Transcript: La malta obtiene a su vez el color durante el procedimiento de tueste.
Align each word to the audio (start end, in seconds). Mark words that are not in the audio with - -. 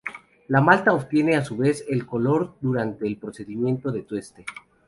La 0.47 0.61
malta 0.61 0.93
obtiene 0.93 1.35
a 1.35 1.45
su 1.45 1.57
vez 1.57 1.85
el 1.87 2.07
color 2.07 2.55
durante 2.59 3.05
el 3.05 3.17
procedimiento 3.17 3.91
de 3.91 4.01
tueste. 4.01 4.43